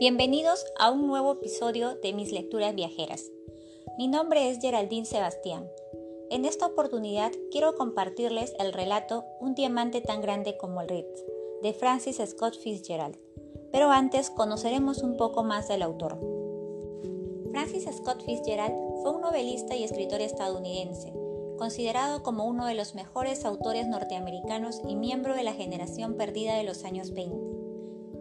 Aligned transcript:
Bienvenidos 0.00 0.64
a 0.78 0.90
un 0.90 1.06
nuevo 1.06 1.32
episodio 1.32 1.94
de 1.96 2.14
mis 2.14 2.32
lecturas 2.32 2.74
viajeras. 2.74 3.30
Mi 3.98 4.08
nombre 4.08 4.48
es 4.48 4.58
Geraldine 4.58 5.04
Sebastián. 5.04 5.68
En 6.30 6.46
esta 6.46 6.64
oportunidad 6.64 7.32
quiero 7.50 7.74
compartirles 7.74 8.54
el 8.58 8.72
relato 8.72 9.26
Un 9.40 9.54
diamante 9.54 10.00
tan 10.00 10.22
grande 10.22 10.56
como 10.56 10.80
el 10.80 10.88
Ritz 10.88 11.22
de 11.62 11.74
Francis 11.74 12.18
Scott 12.24 12.56
Fitzgerald. 12.58 13.18
Pero 13.72 13.90
antes 13.90 14.30
conoceremos 14.30 15.02
un 15.02 15.18
poco 15.18 15.44
más 15.44 15.68
del 15.68 15.82
autor. 15.82 16.18
Francis 17.50 17.86
Scott 17.94 18.24
Fitzgerald 18.24 18.74
fue 19.02 19.10
un 19.10 19.20
novelista 19.20 19.76
y 19.76 19.84
escritor 19.84 20.22
estadounidense, 20.22 21.12
considerado 21.58 22.22
como 22.22 22.46
uno 22.46 22.64
de 22.64 22.74
los 22.74 22.94
mejores 22.94 23.44
autores 23.44 23.86
norteamericanos 23.86 24.80
y 24.88 24.96
miembro 24.96 25.34
de 25.34 25.42
la 25.42 25.52
generación 25.52 26.14
perdida 26.14 26.56
de 26.56 26.64
los 26.64 26.84
años 26.84 27.12
20. 27.12 27.49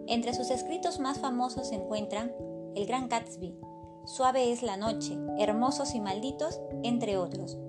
Entre 0.10 0.34
sus 0.34 0.50
escritos 0.50 1.00
más 1.00 1.20
famosos 1.20 1.70
se 1.70 1.76
encuentran 1.76 2.34
El 2.74 2.88
Gran 2.88 3.10
Gatsby, 3.10 3.56
Suave 4.06 4.52
es 4.52 4.64
la 4.64 4.76
noche, 4.76 5.16
Hermosos 5.38 5.94
y 5.94 6.02
malditos, 6.02 6.60
entre 6.82 7.16
otros. 7.16 7.60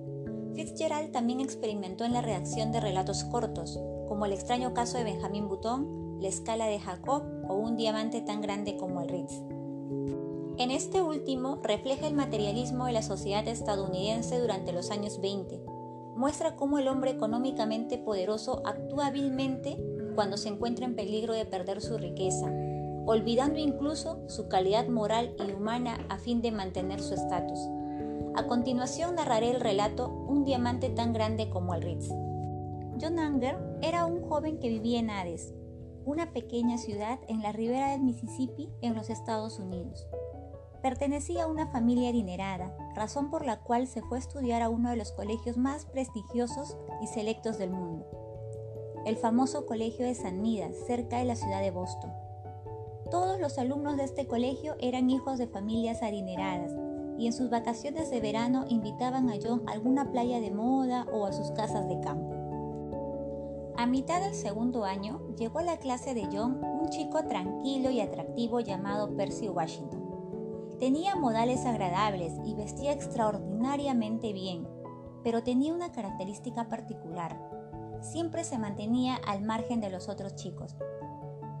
Fitzgerald 0.55 1.11
también 1.11 1.39
experimentó 1.39 2.03
en 2.03 2.13
la 2.13 2.21
redacción 2.21 2.71
de 2.71 2.79
relatos 2.79 3.23
cortos, 3.25 3.79
como 4.07 4.25
El 4.25 4.33
extraño 4.33 4.73
caso 4.73 4.97
de 4.97 5.03
Benjamin 5.03 5.47
Button, 5.47 6.17
La 6.19 6.29
escala 6.29 6.65
de 6.65 6.79
Jacob 6.79 7.21
o 7.47 7.53
Un 7.53 7.77
diamante 7.77 8.21
tan 8.21 8.41
grande 8.41 8.75
como 8.75 9.01
el 9.01 9.09
Ritz. 9.09 9.39
En 10.57 10.71
este 10.71 10.99
último 10.99 11.59
refleja 11.61 12.07
el 12.07 12.15
materialismo 12.15 12.87
de 12.87 12.93
la 12.93 13.03
sociedad 13.03 13.47
estadounidense 13.47 14.39
durante 14.39 14.73
los 14.73 14.89
años 14.89 15.21
20. 15.21 15.61
Muestra 16.15 16.55
cómo 16.55 16.79
el 16.79 16.87
hombre 16.87 17.11
económicamente 17.11 17.99
poderoso 17.99 18.63
actúa 18.65 19.05
hábilmente 19.05 19.77
cuando 20.13 20.37
se 20.37 20.49
encuentra 20.49 20.85
en 20.85 20.95
peligro 20.95 21.33
de 21.33 21.45
perder 21.45 21.81
su 21.81 21.97
riqueza, 21.97 22.51
olvidando 23.05 23.59
incluso 23.59 24.19
su 24.27 24.47
calidad 24.47 24.87
moral 24.87 25.35
y 25.45 25.51
humana 25.51 26.05
a 26.09 26.17
fin 26.17 26.41
de 26.41 26.51
mantener 26.51 27.01
su 27.01 27.13
estatus. 27.13 27.59
A 28.35 28.47
continuación 28.47 29.15
narraré 29.15 29.51
el 29.51 29.59
relato 29.59 30.09
Un 30.09 30.45
diamante 30.45 30.89
tan 30.89 31.11
grande 31.11 31.49
como 31.49 31.73
el 31.73 31.81
Ritz. 31.81 32.09
John 33.01 33.19
Anger 33.19 33.57
era 33.81 34.05
un 34.05 34.21
joven 34.21 34.59
que 34.59 34.69
vivía 34.69 34.99
en 34.99 35.09
Hades, 35.09 35.53
una 36.05 36.31
pequeña 36.31 36.77
ciudad 36.77 37.19
en 37.27 37.41
la 37.41 37.51
ribera 37.51 37.91
del 37.91 38.01
Mississippi 38.01 38.69
en 38.81 38.93
los 38.95 39.09
Estados 39.09 39.59
Unidos. 39.59 40.07
Pertenecía 40.81 41.43
a 41.43 41.47
una 41.47 41.67
familia 41.67 42.09
adinerada, 42.09 42.75
razón 42.95 43.29
por 43.29 43.45
la 43.45 43.59
cual 43.59 43.87
se 43.87 44.01
fue 44.01 44.17
a 44.17 44.21
estudiar 44.21 44.61
a 44.61 44.69
uno 44.69 44.89
de 44.89 44.95
los 44.95 45.11
colegios 45.11 45.57
más 45.57 45.85
prestigiosos 45.85 46.77
y 47.01 47.07
selectos 47.07 47.57
del 47.57 47.69
mundo, 47.69 48.05
el 49.05 49.17
famoso 49.17 49.65
Colegio 49.65 50.05
de 50.05 50.15
San 50.15 50.41
Midas, 50.41 50.75
cerca 50.85 51.17
de 51.17 51.25
la 51.25 51.35
ciudad 51.35 51.61
de 51.61 51.71
Boston. 51.71 52.11
Todos 53.09 53.39
los 53.39 53.57
alumnos 53.57 53.97
de 53.97 54.03
este 54.03 54.27
colegio 54.27 54.75
eran 54.79 55.09
hijos 55.09 55.37
de 55.37 55.47
familias 55.47 56.01
adineradas 56.03 56.71
y 57.17 57.27
en 57.27 57.33
sus 57.33 57.49
vacaciones 57.49 58.09
de 58.09 58.21
verano 58.21 58.65
invitaban 58.69 59.29
a 59.29 59.35
John 59.41 59.63
a 59.67 59.73
alguna 59.73 60.11
playa 60.11 60.39
de 60.39 60.51
moda 60.51 61.07
o 61.11 61.25
a 61.25 61.33
sus 61.33 61.51
casas 61.51 61.87
de 61.87 61.99
campo. 61.99 62.41
A 63.77 63.85
mitad 63.85 64.21
del 64.21 64.35
segundo 64.35 64.85
año 64.85 65.21
llegó 65.37 65.59
a 65.59 65.63
la 65.63 65.77
clase 65.77 66.13
de 66.13 66.27
John 66.31 66.61
un 66.63 66.89
chico 66.89 67.23
tranquilo 67.25 67.89
y 67.89 67.99
atractivo 67.99 68.59
llamado 68.59 69.15
Percy 69.15 69.49
Washington. 69.49 70.01
Tenía 70.79 71.15
modales 71.15 71.65
agradables 71.65 72.33
y 72.45 72.55
vestía 72.55 72.91
extraordinariamente 72.91 74.33
bien, 74.33 74.67
pero 75.23 75.43
tenía 75.43 75.73
una 75.73 75.91
característica 75.91 76.69
particular. 76.69 77.60
Siempre 78.01 78.43
se 78.43 78.57
mantenía 78.57 79.15
al 79.27 79.41
margen 79.41 79.79
de 79.79 79.89
los 79.89 80.09
otros 80.09 80.35
chicos. 80.35 80.75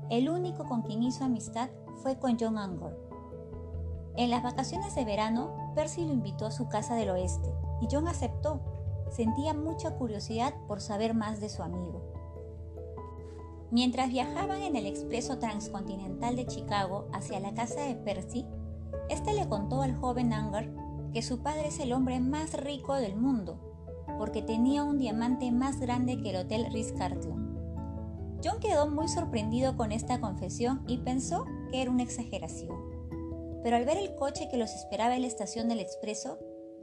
El 0.09 0.29
único 0.29 0.65
con 0.65 0.81
quien 0.81 1.03
hizo 1.03 1.23
amistad 1.23 1.69
fue 2.01 2.17
con 2.17 2.37
John 2.39 2.57
Angor. 2.57 2.97
En 4.17 4.29
las 4.29 4.43
vacaciones 4.43 4.93
de 4.95 5.05
verano, 5.05 5.71
Percy 5.75 6.05
lo 6.05 6.13
invitó 6.13 6.45
a 6.47 6.51
su 6.51 6.67
casa 6.67 6.95
del 6.95 7.11
oeste 7.11 7.53
y 7.79 7.87
John 7.89 8.07
aceptó. 8.07 8.59
Sentía 9.09 9.53
mucha 9.53 9.95
curiosidad 9.95 10.53
por 10.67 10.81
saber 10.81 11.13
más 11.13 11.39
de 11.39 11.49
su 11.49 11.63
amigo. 11.63 12.01
Mientras 13.71 14.09
viajaban 14.09 14.63
en 14.63 14.75
el 14.75 14.85
expreso 14.85 15.39
transcontinental 15.39 16.35
de 16.35 16.45
Chicago 16.45 17.07
hacia 17.13 17.39
la 17.39 17.53
casa 17.53 17.81
de 17.81 17.95
Percy, 17.95 18.45
este 19.09 19.33
le 19.33 19.47
contó 19.47 19.81
al 19.81 19.95
joven 19.95 20.33
Anger 20.33 20.73
que 21.13 21.21
su 21.21 21.41
padre 21.41 21.67
es 21.67 21.79
el 21.79 21.93
hombre 21.93 22.19
más 22.19 22.53
rico 22.53 22.95
del 22.95 23.15
mundo, 23.15 23.70
porque 24.21 24.43
tenía 24.43 24.83
un 24.83 24.99
diamante 24.99 25.51
más 25.51 25.79
grande 25.79 26.21
que 26.21 26.29
el 26.29 26.35
Hotel 26.35 26.67
Ritz-Carlton. 26.71 28.37
John 28.45 28.59
quedó 28.59 28.87
muy 28.87 29.07
sorprendido 29.07 29.75
con 29.75 29.91
esta 29.91 30.21
confesión 30.21 30.83
y 30.87 30.99
pensó 30.99 31.43
que 31.71 31.81
era 31.81 31.89
una 31.89 32.03
exageración. 32.03 32.77
Pero 33.63 33.77
al 33.77 33.85
ver 33.85 33.97
el 33.97 34.13
coche 34.13 34.47
que 34.47 34.57
los 34.57 34.75
esperaba 34.75 35.15
en 35.15 35.23
la 35.23 35.27
estación 35.27 35.67
del 35.69 35.79
expreso, 35.79 36.37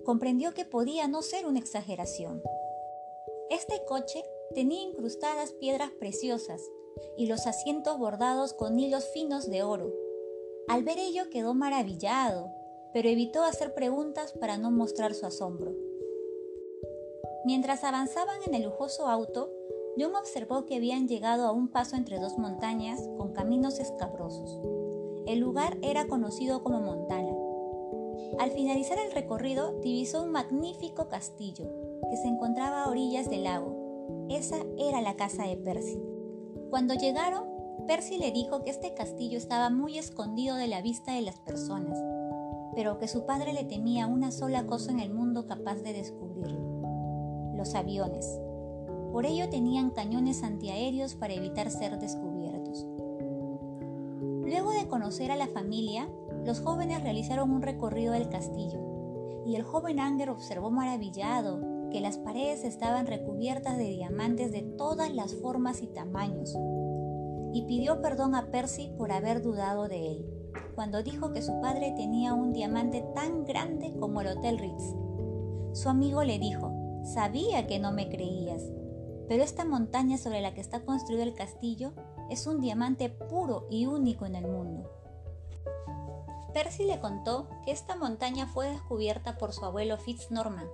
comprendió 0.05 0.53
que 0.53 0.65
podía 0.65 1.07
no 1.07 1.23
ser 1.23 1.47
una 1.47 1.61
exageración. 1.61 2.43
Este 3.51 3.85
coche 3.87 4.25
tenía 4.57 4.83
incrustadas 4.83 5.53
piedras 5.53 5.93
preciosas 5.93 6.61
y 7.17 7.27
los 7.27 7.47
asientos 7.47 8.01
bordados 8.01 8.53
con 8.53 8.81
hilos 8.81 9.11
finos 9.15 9.49
de 9.49 9.63
oro, 9.63 9.93
al 10.67 10.83
ver 10.83 10.99
ello 10.99 11.31
quedó 11.31 11.55
maravillado, 11.55 12.51
pero 12.93 13.09
evitó 13.09 13.45
hacer 13.45 13.75
preguntas 13.75 14.33
para 14.33 14.59
no 14.59 14.73
mostrar 14.73 15.15
su 15.15 15.25
asombro. 15.25 15.88
Mientras 17.49 17.83
avanzaban 17.83 18.37
en 18.47 18.53
el 18.53 18.65
lujoso 18.65 19.09
auto, 19.09 19.51
John 19.99 20.15
observó 20.17 20.67
que 20.67 20.77
habían 20.77 21.09
llegado 21.09 21.47
a 21.47 21.51
un 21.51 21.69
paso 21.69 21.97
entre 21.97 22.21
dos 22.21 22.37
montañas 22.37 23.09
con 23.17 23.33
caminos 23.33 23.79
escabrosos. 23.79 24.61
El 25.27 25.39
lugar 25.39 25.79
era 25.81 26.07
conocido 26.09 26.63
como 26.63 26.83
Montana. 26.83 27.35
Al 28.39 28.51
finalizar 28.51 28.99
el 28.99 29.13
recorrido, 29.13 29.81
divisó 29.81 30.25
un 30.25 30.33
magnífico 30.33 31.09
castillo 31.09 31.65
que 32.11 32.19
se 32.19 32.29
encontraba 32.29 32.83
a 32.83 32.91
orillas 32.91 33.31
del 33.31 33.45
lago. 33.45 34.27
Esa 34.29 34.59
era 34.77 35.01
la 35.01 35.17
casa 35.17 35.45
de 35.45 35.57
Percy. 35.57 36.03
Cuando 36.69 36.93
llegaron, 36.93 37.49
Percy 37.87 38.19
le 38.19 38.31
dijo 38.31 38.63
que 38.63 38.69
este 38.69 38.93
castillo 38.93 39.39
estaba 39.39 39.71
muy 39.71 39.97
escondido 39.97 40.55
de 40.57 40.67
la 40.67 40.83
vista 40.83 41.15
de 41.15 41.23
las 41.23 41.39
personas, 41.39 41.99
pero 42.75 42.99
que 42.99 43.09
su 43.09 43.25
padre 43.25 43.55
le 43.55 43.65
temía 43.65 44.07
una 44.07 44.33
sola 44.33 44.67
cosa 44.67 44.93
en 44.93 45.01
el 45.01 45.09
mundo 45.09 45.47
capaz 45.47 45.77
de 45.77 45.95
descubrirlo, 45.95 46.68
los 47.59 47.75
aviones. 47.75 48.41
Por 49.13 49.27
ello 49.27 49.51
tenían 49.51 49.91
cañones 49.91 50.43
antiaéreos 50.43 51.15
para 51.15 51.35
evitar 51.35 51.71
ser 51.71 51.99
descubiertos. 51.99 52.87
Luego 54.47 54.71
de 54.71 54.89
conocer 54.89 55.31
a 55.31 55.37
la 55.37 55.49
familia, 55.49 56.09
los 56.47 56.61
jóvenes 56.61 57.03
realizaron 57.03 57.51
un 57.51 57.61
recorrido 57.61 58.15
del 58.15 58.31
castillo, 58.31 58.81
y 59.45 59.57
el 59.57 59.63
joven 59.63 60.01
Anger 60.01 60.31
observó 60.31 60.71
maravillado 60.71 61.61
que 61.91 62.01
las 62.01 62.19
paredes 62.19 62.65
estaban 62.65 63.07
recubiertas 63.07 63.77
de 63.77 63.91
diamantes 63.91 64.53
de 64.53 64.63
todas 64.63 65.13
las 65.13 65.35
formas 65.35 65.83
y 65.83 65.87
tamaños, 65.89 66.57
y 67.53 67.63
pidió 67.63 68.01
perdón 68.01 68.35
a 68.35 68.51
Percy 68.51 68.91
por 68.97 69.13
haber 69.13 69.43
dudado 69.43 69.89
de 69.89 70.13
él, 70.13 70.27
cuando 70.75 71.03
dijo 71.03 71.33
que 71.33 71.43
su 71.43 71.61
padre 71.61 71.93
tenía 71.97 72.35
un 72.35 72.53
diamante 72.53 73.05
tan 73.15 73.45
grande 73.45 73.95
como 73.99 74.21
el 74.21 74.29
Hotel 74.29 74.59
Ritz. 74.59 74.95
Su 75.73 75.89
amigo 75.89 76.25
le 76.25 76.39
dijo, 76.39 76.73
sabía 77.13 77.67
que 77.67 77.79
no 77.79 77.93
me 77.93 78.09
creías, 78.09 78.63
pero 79.29 79.43
esta 79.43 79.65
montaña 79.65 80.19
sobre 80.19 80.41
la 80.41 80.55
que 80.55 80.61
está 80.61 80.85
construido 80.85 81.23
el 81.23 81.35
castillo 81.35 81.93
es 82.31 82.47
un 82.47 82.61
diamante 82.61 83.09
puro 83.09 83.67
y 83.71 83.87
único 83.87 84.27
en 84.27 84.37
el 84.37 84.47
mundo. 84.47 84.91
Percy 86.53 86.85
le 86.85 87.01
contó 87.01 87.49
que 87.65 87.73
esta 87.73 87.97
montaña 87.97 88.47
fue 88.47 88.69
descubierta 88.69 89.39
por 89.39 89.53
su 89.53 89.65
abuelo 89.65 89.99
Fitznorman, 89.99 90.69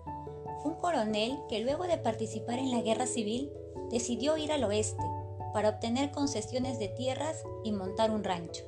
un 0.65 0.75
coronel 0.75 1.39
que 1.49 1.61
luego 1.61 1.85
de 1.85 1.99
participar 1.99 2.59
en 2.59 2.71
la 2.71 2.81
guerra 2.81 3.07
civil 3.07 3.53
decidió 3.91 4.37
ir 4.37 4.53
al 4.53 4.65
oeste 4.65 5.03
para 5.53 5.69
obtener 5.69 6.11
concesiones 6.11 6.79
de 6.79 6.89
tierras 6.89 7.45
y 7.65 7.73
montar 7.73 8.11
un 8.11 8.25
rancho. 8.25 8.65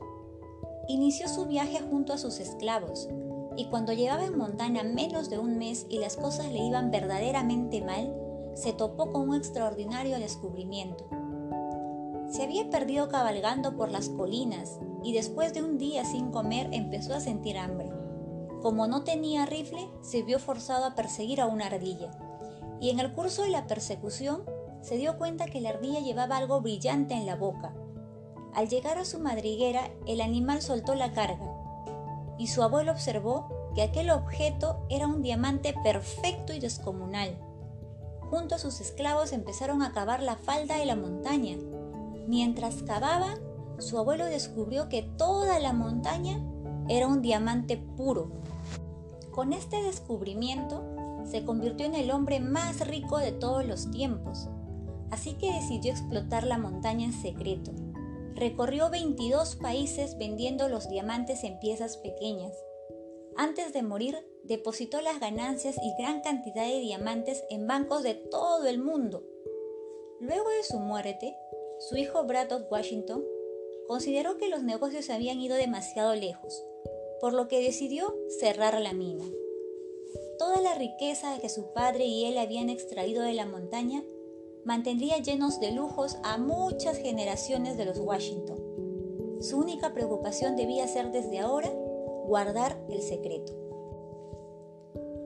Inició 0.89 1.29
su 1.29 1.47
viaje 1.47 1.81
junto 1.81 2.13
a 2.13 2.19
sus 2.19 2.39
esclavos 2.39 3.09
y 3.57 3.67
cuando 3.67 3.93
llevaba 3.93 4.25
en 4.25 4.37
Montana 4.37 4.83
menos 4.83 5.31
de 5.31 5.39
un 5.39 5.59
mes 5.59 5.87
y 5.89 5.99
las 5.99 6.17
cosas 6.17 6.53
le 6.53 6.59
iban 6.59 6.91
verdaderamente 6.91 7.83
mal, 7.83 8.15
se 8.55 8.73
topó 8.73 9.13
con 9.13 9.29
un 9.29 9.35
extraordinario 9.35 10.19
descubrimiento. 10.19 11.09
Se 12.31 12.43
había 12.43 12.69
perdido 12.69 13.09
cabalgando 13.09 13.77
por 13.77 13.91
las 13.91 14.09
colinas 14.09 14.79
y 15.03 15.13
después 15.13 15.55
de 15.55 15.63
un 15.63 15.79
día 15.79 16.05
sin 16.05 16.31
comer 16.31 16.69
empezó 16.73 17.15
a 17.15 17.21
sentir 17.21 17.57
hambre. 17.57 17.91
Como 18.61 18.87
no 18.87 19.05
tenía 19.05 19.47
rifle, 19.47 19.89
se 20.03 20.23
vio 20.23 20.39
forzado 20.39 20.85
a 20.85 20.95
perseguir 20.95 21.41
a 21.41 21.47
una 21.47 21.67
ardilla, 21.67 22.11
y 22.81 22.91
en 22.91 23.01
el 23.01 23.13
curso 23.13 23.43
de 23.43 23.51
la 23.51 23.67
persecución 23.67 24.43
se 24.83 24.97
dio 24.97 25.19
cuenta 25.19 25.47
que 25.47 25.61
la 25.61 25.71
ardilla 25.71 26.01
llevaba 26.01 26.37
algo 26.37 26.61
brillante 26.61 27.15
en 27.15 27.27
la 27.27 27.37
boca. 27.37 27.75
Al 28.55 28.69
llegar 28.69 28.99
a 28.99 29.05
su 29.05 29.19
madriguera, 29.19 29.91
el 30.07 30.21
animal 30.21 30.63
soltó 30.63 30.95
la 30.95 31.13
carga 31.13 31.56
y 32.39 32.49
su 32.49 32.63
abuelo 32.63 32.93
observó 32.93 33.49
que 33.75 33.83
aquel 33.83 34.11
objeto 34.11 34.87
era 34.89 35.07
un 35.07 35.23
diamante 35.23 35.75
perfecto 35.83 36.53
y 36.53 36.61
descomunal. 36.61 37.39
Junto 38.31 38.57
a 38.57 38.59
sus 38.59 38.81
esclavos 38.81 39.33
empezaron 39.33 39.83
a 39.83 39.93
cavar 39.93 40.23
la 40.23 40.37
falda 40.37 40.79
de 40.79 40.87
la 40.87 40.97
montaña. 40.97 41.57
Mientras 42.27 42.83
cavaban, 42.83 43.39
su 43.79 43.99
abuelo 43.99 44.25
descubrió 44.27 44.89
que 44.89 45.03
toda 45.03 45.59
la 45.61 45.73
montaña 45.73 46.41
era 46.89 47.07
un 47.07 47.23
diamante 47.23 47.77
puro. 47.77 48.31
Con 49.31 49.53
este 49.53 49.83
descubrimiento 49.83 50.83
se 51.25 51.45
convirtió 51.45 51.87
en 51.87 51.95
el 51.95 52.11
hombre 52.11 52.41
más 52.41 52.87
rico 52.87 53.19
de 53.19 53.33
todos 53.33 53.67
los 53.67 53.91
tiempos, 53.91 54.49
así 55.11 55.35
que 55.35 55.53
decidió 55.53 55.93
explotar 55.93 56.45
la 56.45 56.59
montaña 56.59 57.07
en 57.07 57.13
secreto. 57.13 57.73
Recorrió 58.37 58.91
22 58.91 59.57
países 59.57 60.19
vendiendo 60.19 60.69
los 60.69 60.91
diamantes 60.91 61.43
en 61.43 61.59
piezas 61.59 61.97
pequeñas. 61.97 62.53
Antes 63.35 63.73
de 63.73 63.83
morir, 63.83 64.15
depositó 64.45 65.01
las 65.01 65.21
ganancias 65.21 65.77
y 65.83 66.03
gran 66.03 66.21
cantidad 66.21 66.67
de 66.67 66.81
diamantes 66.81 67.45
en 67.49 67.67
bancos 67.67 68.03
de 68.03 68.15
todo 68.15 68.67
el 68.67 68.79
mundo. 68.79 69.25
Luego 70.21 70.51
de 70.51 70.65
su 70.65 70.79
muerte, 70.79 71.35
su 71.89 71.97
hijo 71.97 72.25
Braddock 72.25 72.71
Washington 72.71 73.25
consideró 73.89 74.37
que 74.37 74.51
los 74.51 74.63
negocios 74.63 75.09
habían 75.09 75.41
ido 75.41 75.57
demasiado 75.57 76.15
lejos, 76.15 76.63
por 77.23 77.33
lo 77.33 77.49
que 77.49 77.63
decidió 77.63 78.15
cerrar 78.39 78.79
la 78.83 78.93
mina. 78.93 79.25
Toda 80.39 80.61
la 80.61 80.75
riqueza 80.75 81.39
que 81.41 81.49
su 81.49 81.73
padre 81.73 82.05
y 82.05 82.27
él 82.27 82.37
habían 82.37 82.69
extraído 82.69 83.23
de 83.23 83.33
la 83.33 83.47
montaña 83.47 84.05
mantendría 84.67 85.19
llenos 85.19 85.61
de 85.61 85.71
lujos 85.71 86.19
a 86.25 86.39
muchas 86.39 86.99
generaciones 86.99 87.77
de 87.77 87.85
los 87.85 88.01
Washington. 88.01 88.59
Su 89.41 89.59
única 89.59 89.95
preocupación 89.95 90.57
debía 90.57 90.89
ser 90.89 91.13
desde 91.13 91.39
ahora 91.39 91.71
guardar 92.27 92.77
el 92.91 93.01
secreto. 93.01 93.53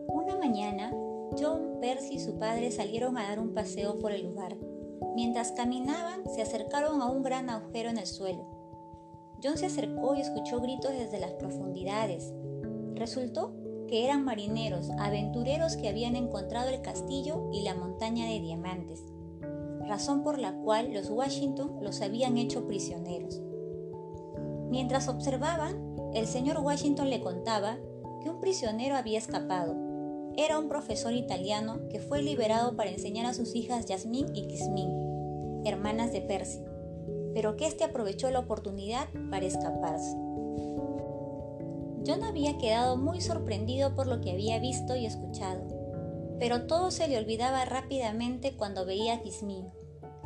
Una 0.09 0.37
mañana, 0.37 0.93
John, 1.39 1.79
Percy 1.81 2.17
y 2.17 2.21
su 2.21 2.39
padre 2.39 2.71
salieron 2.71 3.17
a 3.17 3.29
dar 3.29 3.41
un 3.41 3.55
paseo 3.55 3.99
por 3.99 4.13
el 4.13 4.25
lugar. 4.25 4.59
Mientras 5.15 5.53
caminaban, 5.53 6.29
se 6.29 6.43
acercaron 6.43 7.01
a 7.01 7.11
un 7.11 7.23
gran 7.23 7.49
agujero 7.49 7.89
en 7.89 7.97
el 7.97 8.07
suelo. 8.07 8.47
John 9.43 9.57
se 9.57 9.67
acercó 9.67 10.15
y 10.17 10.21
escuchó 10.21 10.61
gritos 10.61 10.93
desde 10.93 11.19
las 11.19 11.33
profundidades. 11.33 12.31
Resultó 12.95 13.55
que 13.89 14.05
eran 14.05 14.23
marineros, 14.23 14.91
aventureros 14.99 15.79
que 15.79 15.89
habían 15.89 16.15
encontrado 16.15 16.69
el 16.69 16.83
castillo 16.83 17.49
y 17.55 17.63
la 17.63 17.75
montaña 17.75 18.27
de 18.27 18.39
diamantes, 18.39 19.03
razón 19.91 20.23
por 20.23 20.39
la 20.39 20.55
cual 20.55 20.95
los 20.95 21.11
Washington 21.11 21.79
los 21.83 22.01
habían 22.01 22.39
hecho 22.39 22.67
prisioneros. 22.67 23.43
Mientras 24.71 25.09
observaban, 25.09 25.97
el 26.15 26.29
señor 26.29 26.61
Washington 26.61 27.11
le 27.11 27.21
contaba 27.21 27.77
que 28.23 28.31
un 28.31 28.41
prisionero 28.41 28.95
había 28.95 29.19
escapado. 29.19 29.75
Era 30.37 30.61
un 30.61 30.69
profesor 30.69 31.13
italiano 31.13 31.81
que 31.91 31.99
fue 31.99 32.23
liberado 32.23 32.77
para 32.77 32.91
enseñar 32.91 33.27
a 33.27 33.35
sus 33.35 33.57
hijas 33.57 33.87
Yasmín 33.87 34.29
y 34.33 34.47
Kismín, 34.47 35.63
hermanas 35.65 36.13
de 36.13 36.21
Percy, 36.21 36.63
pero 37.35 37.57
que 37.57 37.67
éste 37.67 37.83
aprovechó 37.83 38.31
la 38.31 38.39
oportunidad 38.39 39.09
para 39.29 39.45
escaparse. 39.45 40.17
John 42.07 42.23
había 42.23 42.59
quedado 42.59 42.97
muy 42.97 43.21
sorprendido 43.21 43.97
por 43.97 44.07
lo 44.07 44.21
que 44.21 44.31
había 44.31 44.61
visto 44.61 44.95
y 44.95 45.05
escuchado, 45.05 45.67
pero 46.39 46.67
todo 46.69 46.93
se 46.93 47.09
le 47.09 47.19
olvidaba 47.19 47.65
rápidamente 47.65 48.57
cuando 48.57 48.87
veía 48.87 49.15
a 49.15 49.23
Kismín, 49.23 49.67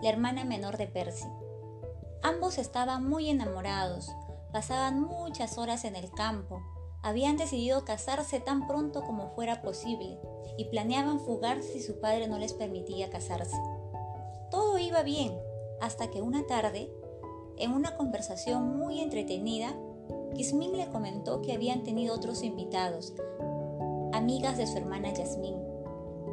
la 0.05 0.11
hermana 0.11 0.45
menor 0.45 0.77
de 0.77 0.87
Percy. 0.87 1.27
Ambos 2.23 2.59
estaban 2.59 3.09
muy 3.09 3.31
enamorados, 3.31 4.11
Pasaban 4.53 5.03
muchas 5.03 5.59
horas 5.59 5.85
en 5.85 5.97
el 5.97 6.12
campo. 6.12 6.62
Habían 7.03 7.37
decidido 7.37 7.85
casarse 7.85 8.39
tan 8.39 8.69
pronto 8.69 9.03
como 9.03 9.31
fuera 9.31 9.62
posible 9.62 10.17
y 10.56 10.67
planeaban 10.67 11.19
fugarse 11.19 11.73
si 11.73 11.83
su 11.83 11.99
padre 11.99 12.29
no 12.29 12.39
les 12.39 12.53
permitía 12.53 13.11
casarse. 13.11 13.56
Todo 14.53 14.79
iba 14.79 15.03
bien 15.03 15.37
hasta 15.81 16.09
que 16.09 16.23
una 16.23 16.47
tarde, 16.47 16.89
en 17.57 17.73
una 17.73 17.97
conversación 17.97 18.79
muy 18.79 19.00
entretenida, 19.00 19.75
Kismin 20.37 20.77
le 20.77 20.89
comentó 20.89 21.43
que 21.43 21.53
habían 21.53 21.83
tenido 21.83 22.15
otros 22.15 22.45
invitados, 22.45 23.12
amigas 24.12 24.57
de 24.57 24.69
su 24.69 24.77
hermana 24.77 25.12
Yasmín. 25.12 25.57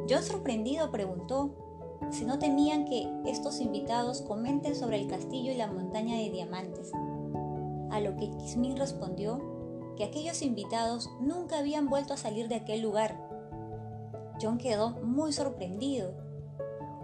John 0.08 0.22
sorprendido 0.22 0.92
preguntó 0.92 1.61
si 2.10 2.24
no 2.24 2.38
temían 2.38 2.84
que 2.84 3.08
estos 3.26 3.60
invitados 3.60 4.22
comenten 4.22 4.74
sobre 4.74 5.00
el 5.00 5.08
castillo 5.08 5.52
y 5.52 5.56
la 5.56 5.66
montaña 5.66 6.16
de 6.16 6.30
diamantes 6.30 6.92
a 7.92 8.00
lo 8.00 8.16
que 8.16 8.30
Kismin 8.38 8.76
respondió 8.76 9.40
que 9.96 10.04
aquellos 10.04 10.40
invitados 10.40 11.10
nunca 11.20 11.58
habían 11.58 11.88
vuelto 11.88 12.14
a 12.14 12.16
salir 12.16 12.48
de 12.48 12.56
aquel 12.56 12.80
lugar. 12.80 13.20
John 14.40 14.56
quedó 14.56 14.90
muy 15.02 15.32
sorprendido 15.32 16.14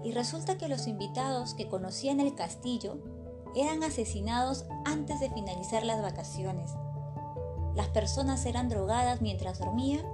y 0.02 0.12
resulta 0.12 0.56
que 0.56 0.68
los 0.68 0.86
invitados 0.86 1.52
que 1.54 1.68
conocían 1.68 2.20
el 2.20 2.34
castillo 2.34 2.98
eran 3.54 3.82
asesinados 3.82 4.64
antes 4.86 5.20
de 5.20 5.30
finalizar 5.30 5.84
las 5.84 6.00
vacaciones. 6.00 6.72
Las 7.74 7.88
personas 7.88 8.46
eran 8.46 8.70
drogadas 8.70 9.20
mientras 9.20 9.58
dormían 9.58 10.04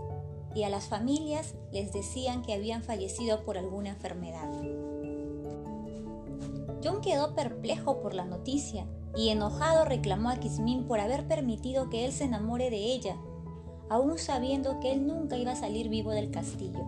y 0.54 0.62
a 0.62 0.68
las 0.68 0.86
familias 0.86 1.54
les 1.72 1.92
decían 1.92 2.42
que 2.42 2.54
habían 2.54 2.82
fallecido 2.82 3.44
por 3.44 3.58
alguna 3.58 3.90
enfermedad. 3.90 4.50
John 6.82 7.00
quedó 7.00 7.34
perplejo 7.34 8.00
por 8.00 8.14
la 8.14 8.24
noticia 8.24 8.86
y 9.16 9.30
enojado 9.30 9.84
reclamó 9.84 10.30
a 10.30 10.36
Kismin 10.36 10.86
por 10.86 11.00
haber 11.00 11.26
permitido 11.26 11.88
que 11.88 12.04
él 12.04 12.12
se 12.12 12.24
enamore 12.24 12.70
de 12.70 12.92
ella, 12.92 13.16
aún 13.88 14.18
sabiendo 14.18 14.80
que 14.80 14.92
él 14.92 15.06
nunca 15.06 15.36
iba 15.36 15.52
a 15.52 15.56
salir 15.56 15.88
vivo 15.88 16.10
del 16.12 16.30
castillo. 16.30 16.84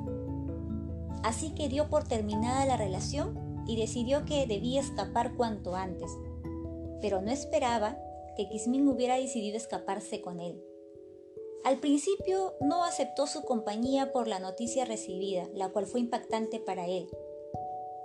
Así 1.22 1.50
que 1.50 1.68
dio 1.68 1.88
por 1.88 2.04
terminada 2.04 2.66
la 2.66 2.76
relación 2.76 3.64
y 3.66 3.76
decidió 3.76 4.24
que 4.24 4.46
debía 4.46 4.80
escapar 4.80 5.34
cuanto 5.34 5.74
antes, 5.74 6.10
pero 7.00 7.20
no 7.22 7.30
esperaba 7.30 7.98
que 8.36 8.48
Kismin 8.48 8.86
hubiera 8.88 9.16
decidido 9.16 9.56
escaparse 9.56 10.20
con 10.20 10.40
él. 10.40 10.62
Al 11.64 11.78
principio 11.78 12.54
no 12.60 12.84
aceptó 12.84 13.26
su 13.26 13.42
compañía 13.42 14.12
por 14.12 14.28
la 14.28 14.38
noticia 14.38 14.84
recibida, 14.84 15.48
la 15.54 15.70
cual 15.70 15.86
fue 15.86 16.00
impactante 16.00 16.60
para 16.60 16.86
él, 16.86 17.08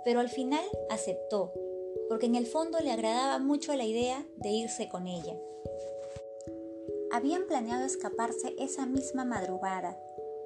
pero 0.04 0.20
al 0.20 0.28
final 0.28 0.64
aceptó 0.90 1.52
porque 2.12 2.26
en 2.26 2.34
el 2.34 2.46
fondo 2.46 2.78
le 2.80 2.90
agradaba 2.90 3.38
mucho 3.38 3.74
la 3.74 3.84
idea 3.84 4.26
de 4.36 4.50
irse 4.50 4.86
con 4.88 5.06
ella. 5.06 5.34
Habían 7.10 7.46
planeado 7.46 7.86
escaparse 7.86 8.54
esa 8.58 8.84
misma 8.84 9.24
madrugada, 9.24 9.98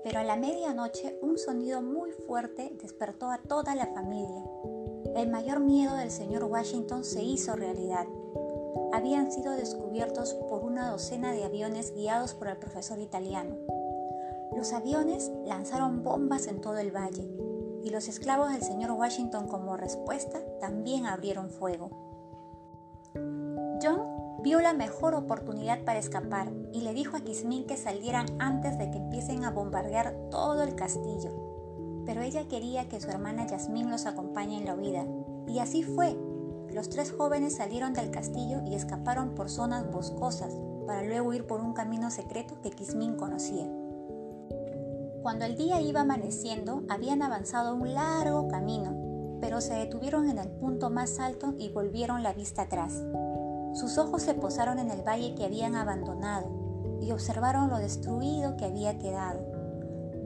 pero 0.04 0.20
a 0.20 0.22
la 0.22 0.36
medianoche 0.36 1.18
un 1.22 1.38
sonido 1.38 1.82
muy 1.82 2.12
fuerte 2.12 2.70
despertó 2.80 3.30
a 3.30 3.38
toda 3.38 3.74
la 3.74 3.86
familia. 3.86 4.44
El 5.16 5.28
mayor 5.28 5.58
miedo 5.58 5.96
del 5.96 6.12
señor 6.12 6.44
Washington 6.44 7.04
se 7.04 7.22
hizo 7.24 7.56
realidad. 7.56 8.06
Habían 8.96 9.30
sido 9.30 9.52
descubiertos 9.52 10.32
por 10.48 10.64
una 10.64 10.90
docena 10.90 11.30
de 11.30 11.44
aviones 11.44 11.92
guiados 11.92 12.32
por 12.32 12.48
el 12.48 12.56
profesor 12.56 12.98
italiano. 12.98 13.54
Los 14.56 14.72
aviones 14.72 15.30
lanzaron 15.44 16.02
bombas 16.02 16.46
en 16.46 16.62
todo 16.62 16.78
el 16.78 16.96
valle, 16.96 17.30
y 17.84 17.90
los 17.90 18.08
esclavos 18.08 18.50
del 18.50 18.62
señor 18.62 18.92
Washington 18.92 19.48
como 19.48 19.76
respuesta 19.76 20.40
también 20.60 21.04
abrieron 21.04 21.50
fuego. 21.50 21.90
John 23.82 24.40
vio 24.42 24.62
la 24.62 24.72
mejor 24.72 25.14
oportunidad 25.14 25.84
para 25.84 25.98
escapar 25.98 26.50
y 26.72 26.80
le 26.80 26.94
dijo 26.94 27.18
a 27.18 27.20
Kismin 27.20 27.66
que 27.66 27.76
salieran 27.76 28.28
antes 28.38 28.78
de 28.78 28.90
que 28.90 28.96
empiecen 28.96 29.44
a 29.44 29.50
bombardear 29.50 30.16
todo 30.30 30.62
el 30.62 30.74
castillo. 30.74 32.02
Pero 32.06 32.22
ella 32.22 32.48
quería 32.48 32.88
que 32.88 32.98
su 32.98 33.10
hermana 33.10 33.46
Yasmín 33.46 33.90
los 33.90 34.06
acompañe 34.06 34.56
en 34.56 34.64
la 34.64 34.74
huida, 34.74 35.04
y 35.46 35.58
así 35.58 35.82
fue. 35.82 36.16
Los 36.76 36.90
tres 36.90 37.10
jóvenes 37.10 37.56
salieron 37.56 37.94
del 37.94 38.10
castillo 38.10 38.60
y 38.66 38.74
escaparon 38.74 39.34
por 39.34 39.48
zonas 39.48 39.90
boscosas 39.90 40.52
para 40.86 41.04
luego 41.04 41.32
ir 41.32 41.46
por 41.46 41.62
un 41.62 41.72
camino 41.72 42.10
secreto 42.10 42.60
que 42.60 42.68
Kismin 42.68 43.16
conocía. 43.16 43.66
Cuando 45.22 45.46
el 45.46 45.56
día 45.56 45.80
iba 45.80 46.02
amaneciendo, 46.02 46.82
habían 46.90 47.22
avanzado 47.22 47.74
un 47.74 47.94
largo 47.94 48.48
camino, 48.48 49.38
pero 49.40 49.62
se 49.62 49.72
detuvieron 49.72 50.28
en 50.28 50.36
el 50.36 50.50
punto 50.50 50.90
más 50.90 51.18
alto 51.18 51.54
y 51.56 51.70
volvieron 51.70 52.22
la 52.22 52.34
vista 52.34 52.64
atrás. 52.64 53.02
Sus 53.72 53.96
ojos 53.96 54.20
se 54.20 54.34
posaron 54.34 54.78
en 54.78 54.90
el 54.90 55.00
valle 55.00 55.34
que 55.34 55.46
habían 55.46 55.76
abandonado 55.76 56.98
y 57.00 57.10
observaron 57.10 57.70
lo 57.70 57.78
destruido 57.78 58.58
que 58.58 58.66
había 58.66 58.98
quedado. 58.98 59.40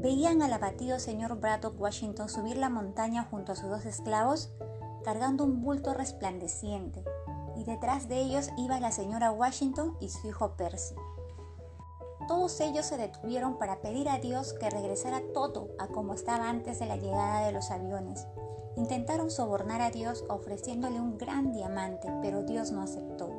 Veían 0.02 0.42
al 0.42 0.52
abatido 0.52 0.99
señor 0.99 1.38
Braddock 1.38 1.80
Washington 1.80 2.28
subir 2.28 2.57
la 2.57 2.71
montaña 2.71 3.28
junto 3.30 3.52
a 3.52 3.54
sus 3.54 3.71
dos 3.71 3.87
esclavos, 3.87 4.50
cargando 5.02 5.45
un 5.45 5.62
bulto 5.62 5.95
resplandeciente, 5.95 7.04
y 7.57 7.64
detrás 7.64 8.09
de 8.09 8.21
ellos 8.21 8.50
iba 8.57 8.80
la 8.80 8.92
señora 8.92 9.33
Washington 9.33 9.97
y 10.00 10.09
su 10.09 10.28
hijo 10.28 10.57
Percy. 10.57 10.95
Todos 12.28 12.61
ellos 12.61 12.87
se 12.87 12.97
detuvieron 12.97 13.59
para 13.59 13.80
pedir 13.80 14.09
a 14.09 14.19
Dios 14.19 14.52
que 14.52 14.71
regresara 14.71 15.21
todo 15.35 15.69
a 15.78 15.88
como 15.88 16.14
estaba 16.14 16.49
antes 16.49 16.78
de 16.78 16.87
la 16.87 16.97
llegada 16.97 17.45
de 17.45 17.52
los 17.52 17.71
aviones. 17.71 18.26
Intentaron 18.76 19.30
sobornar 19.30 19.83
a 19.83 19.90
Dios 19.90 20.25
ofreciéndole 20.28 21.00
un 21.00 21.19
gran 21.19 21.52
diamante, 21.52 22.09
pero 22.23 22.45
Dios 22.45 22.71
no 22.71 22.83
aceptó. 22.83 23.30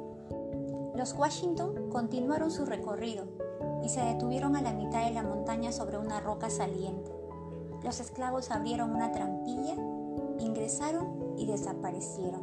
Los 0.94 1.14
Washington 1.14 1.90
continuaron 1.90 2.52
su 2.52 2.66
recorrido 2.66 3.28
y 3.82 3.90
se 3.90 4.02
detuvieron 4.02 4.56
a 4.56 4.62
la 4.62 4.74
mitad 4.74 5.06
de 5.06 5.12
la 5.12 5.24
montaña 5.24 5.72
sobre 5.72 5.98
una 5.98 6.20
roca 6.20 6.50
saliente. 6.50 7.12
Los 7.84 8.00
esclavos 8.00 8.52
abrieron 8.52 8.92
una 8.94 9.12
trampilla, 9.12 9.76
ingresaron 10.38 11.21
y 11.38 11.46
desaparecieron. 11.46 12.42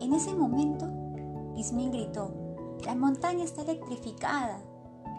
En 0.00 0.12
ese 0.12 0.34
momento, 0.34 0.86
Ismín 1.56 1.90
gritó, 1.90 2.30
la 2.84 2.94
montaña 2.94 3.44
está 3.44 3.62
electrificada. 3.62 4.60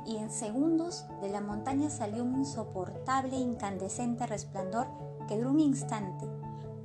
Y 0.05 0.17
en 0.17 0.31
segundos 0.31 1.05
de 1.21 1.29
la 1.29 1.41
montaña 1.41 1.89
salió 1.89 2.23
un 2.23 2.37
insoportable 2.37 3.35
incandescente 3.35 4.25
resplandor 4.25 4.87
que 5.27 5.37
duró 5.37 5.49
un 5.49 5.59
instante, 5.59 6.25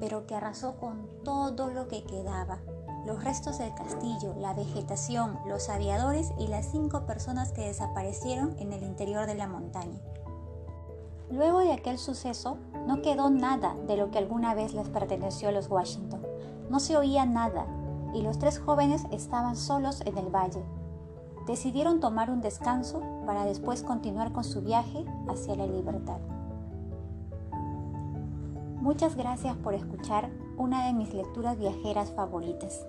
pero 0.00 0.26
que 0.26 0.34
arrasó 0.34 0.76
con 0.78 1.08
todo 1.22 1.68
lo 1.70 1.86
que 1.86 2.02
quedaba. 2.02 2.58
Los 3.06 3.22
restos 3.22 3.58
del 3.58 3.74
castillo, 3.74 4.34
la 4.38 4.54
vegetación, 4.54 5.38
los 5.46 5.68
aviadores 5.68 6.32
y 6.38 6.48
las 6.48 6.66
cinco 6.66 7.06
personas 7.06 7.52
que 7.52 7.66
desaparecieron 7.66 8.56
en 8.58 8.72
el 8.72 8.82
interior 8.82 9.26
de 9.26 9.36
la 9.36 9.46
montaña. 9.46 10.00
Luego 11.30 11.60
de 11.60 11.72
aquel 11.72 11.98
suceso, 11.98 12.58
no 12.86 13.02
quedó 13.02 13.30
nada 13.30 13.76
de 13.86 13.96
lo 13.96 14.10
que 14.10 14.18
alguna 14.18 14.54
vez 14.54 14.74
les 14.74 14.88
perteneció 14.88 15.48
a 15.48 15.52
los 15.52 15.68
Washington. 15.70 16.20
No 16.70 16.80
se 16.80 16.96
oía 16.96 17.26
nada, 17.26 17.66
y 18.14 18.22
los 18.22 18.38
tres 18.38 18.58
jóvenes 18.58 19.04
estaban 19.10 19.56
solos 19.56 20.02
en 20.02 20.18
el 20.18 20.26
valle. 20.26 20.62
Decidieron 21.46 22.00
tomar 22.00 22.30
un 22.30 22.40
descanso 22.40 23.02
para 23.26 23.44
después 23.44 23.82
continuar 23.82 24.32
con 24.32 24.44
su 24.44 24.62
viaje 24.62 25.04
hacia 25.28 25.56
la 25.56 25.66
libertad. 25.66 26.18
Muchas 28.80 29.16
gracias 29.16 29.56
por 29.56 29.74
escuchar 29.74 30.30
una 30.56 30.86
de 30.86 30.92
mis 30.92 31.14
lecturas 31.14 31.58
viajeras 31.58 32.10
favoritas. 32.10 32.84